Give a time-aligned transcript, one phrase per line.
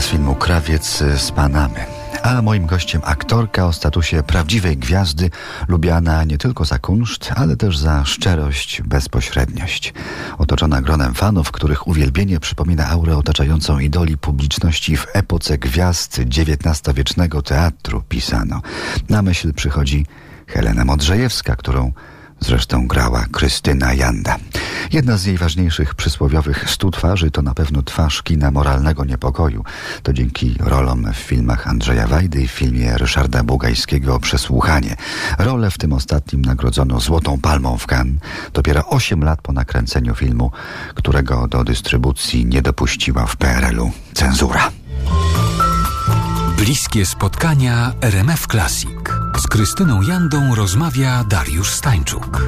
[0.00, 1.86] z filmu Krawiec z Panamy.
[2.22, 5.30] A moim gościem aktorka o statusie prawdziwej gwiazdy,
[5.68, 9.94] lubiana nie tylko za kunszt, ale też za szczerość, bezpośredniość.
[10.38, 18.02] Otoczona gronem fanów, których uwielbienie przypomina aurę otaczającą idoli publiczności w epoce gwiazd XIX-wiecznego teatru
[18.08, 18.62] pisano.
[19.08, 20.06] Na myśl przychodzi
[20.46, 21.92] Helena Modrzejewska, którą
[22.40, 24.36] zresztą grała Krystyna Janda.
[24.92, 29.64] Jedna z jej ważniejszych przysłowiowych stu twarzy to na pewno twarz kina moralnego niepokoju.
[30.02, 34.96] To dzięki rolom w filmach Andrzeja Wajdy i w filmie Ryszarda Bugajskiego Przesłuchanie.
[35.38, 38.20] Rolę w tym ostatnim nagrodzono Złotą Palmą w Cannes
[38.52, 40.50] dopiero 8 lat po nakręceniu filmu,
[40.94, 44.70] którego do dystrybucji nie dopuściła w PRL-u cenzura.
[46.56, 48.90] Bliskie spotkania RMF Classic.
[49.38, 52.40] Z Krystyną Jandą rozmawia Dariusz Stańczuk.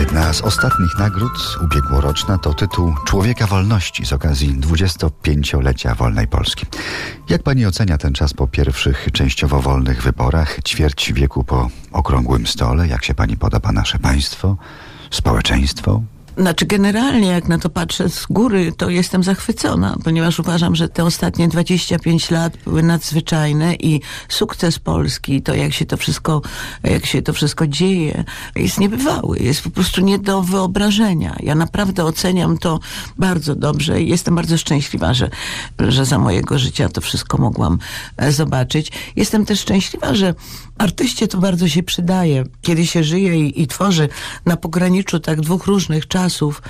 [0.00, 6.66] Jedna z ostatnich nagród ubiegłoroczna to tytuł Człowieka Wolności z okazji 25-lecia wolnej Polski.
[7.28, 12.88] Jak pani ocenia ten czas po pierwszych częściowo wolnych wyborach, ćwierć wieku po okrągłym stole?
[12.88, 14.56] Jak się pani podoba nasze państwo,
[15.10, 16.02] społeczeństwo?
[16.40, 21.04] Znaczy generalnie jak na to patrzę z góry, to jestem zachwycona, ponieważ uważam, że te
[21.04, 26.42] ostatnie 25 lat były nadzwyczajne i sukces Polski, to jak się to wszystko,
[26.82, 28.24] jak się to wszystko dzieje,
[28.56, 31.36] jest niebywały, jest po prostu nie do wyobrażenia.
[31.40, 32.80] Ja naprawdę oceniam to
[33.18, 35.30] bardzo dobrze i jestem bardzo szczęśliwa, że,
[35.78, 37.78] że za mojego życia to wszystko mogłam
[38.16, 38.92] e, zobaczyć.
[39.16, 40.34] Jestem też szczęśliwa, że
[40.78, 44.08] artyście to bardzo się przydaje, kiedy się żyje i, i tworzy
[44.46, 46.62] na pograniczu tak dwóch różnych czasów, czasów,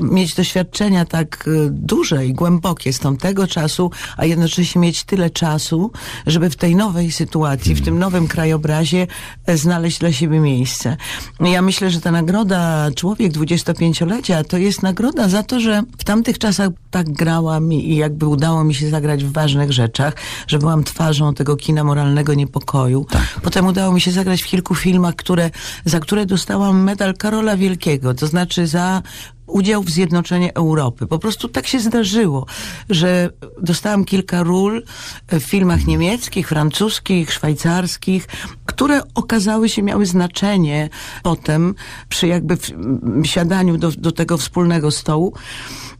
[0.00, 5.90] mieć doświadczenia tak e, duże i głębokie z tamtego czasu, a jednocześnie mieć tyle czasu,
[6.26, 9.06] żeby w tej nowej sytuacji, w tym nowym krajobrazie
[9.46, 10.96] e, znaleźć dla siebie miejsce.
[11.40, 16.38] Ja myślę, że ta nagroda Człowiek 25-lecia to jest nagroda za to, że w tamtych
[16.38, 20.14] czasach tak grałam i jakby udało mi się zagrać w ważnych rzeczach,
[20.46, 23.06] że byłam twarzą tego kina moralnego niepokoju.
[23.10, 23.40] Tak.
[23.42, 25.50] Potem udało mi się zagrać w kilku filmach, które,
[25.84, 29.02] za które dostałam medal Karola Wielkiego, to znaczy za
[29.46, 31.06] udział w zjednoczeniu Europy.
[31.06, 32.46] Po prostu tak się zdarzyło,
[32.90, 33.30] że
[33.62, 34.82] dostałam kilka ról
[35.32, 38.26] w filmach niemieckich, francuskich, szwajcarskich,
[38.66, 40.88] które okazały się, miały znaczenie
[41.22, 41.74] potem
[42.08, 42.56] przy jakby
[43.22, 45.32] siadaniu do, do tego wspólnego stołu.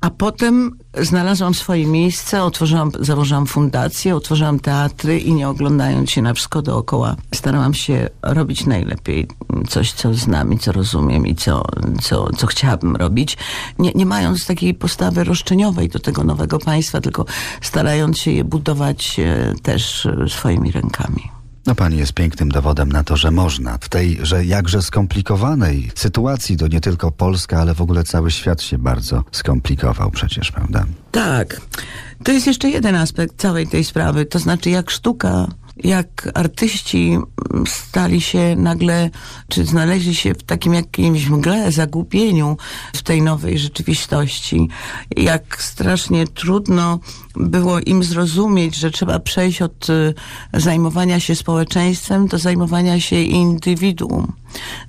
[0.03, 6.35] A potem znalazłam swoje miejsce, otworzyłam, założyłam fundację, otworzyłam teatry i nie oglądając się na
[6.35, 9.29] wszystko dookoła, starałam się robić najlepiej
[9.69, 11.63] coś, co znam i co rozumiem i co,
[12.03, 13.39] co, co chciałabym robić.
[13.79, 17.25] Nie, nie mając takiej postawy roszczeniowej do tego nowego państwa, tylko
[17.61, 21.42] starając się je budować e, też e, swoimi rękami.
[21.67, 23.79] No pani jest pięknym dowodem na to, że można.
[23.79, 28.63] W tej, że jakże skomplikowanej sytuacji, to nie tylko Polska, ale w ogóle cały świat
[28.63, 30.85] się bardzo skomplikował przecież, prawda?
[31.11, 31.61] Tak.
[32.25, 35.47] To jest jeszcze jeden aspekt całej tej sprawy, to znaczy jak sztuka
[35.77, 37.19] jak artyści
[37.67, 39.11] stali się nagle,
[39.49, 42.57] czy znaleźli się w takim jakimś mgle, zagubieniu
[42.97, 44.69] w tej nowej rzeczywistości.
[45.17, 46.99] Jak strasznie trudno
[47.37, 50.15] było im zrozumieć, że trzeba przejść od y,
[50.55, 54.33] zajmowania się społeczeństwem do zajmowania się indywiduum,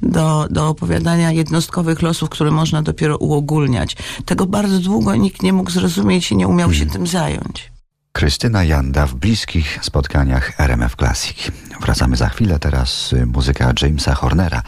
[0.01, 3.95] do, do opowiadania jednostkowych losów, które można dopiero uogólniać.
[4.25, 7.73] Tego bardzo długo nikt nie mógł zrozumieć i nie umiał się tym zająć.
[8.11, 11.51] Krystyna Janda w bliskich spotkaniach RMF Classic.
[11.81, 14.61] Wracamy za chwilę, teraz muzyka Jamesa Hornera.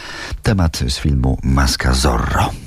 [0.44, 2.65] Temat z filmu Maska Zorro.